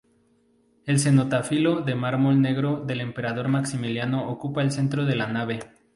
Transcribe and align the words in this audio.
El 0.87 0.97
cenotafio 0.97 1.81
de 1.81 1.93
mármol 1.93 2.41
negro 2.41 2.83
del 2.83 3.01
emperador 3.01 3.49
Maximiliano 3.49 4.31
ocupa 4.31 4.63
el 4.63 4.71
centro 4.71 5.05
de 5.05 5.15
la 5.15 5.27
nave. 5.27 5.59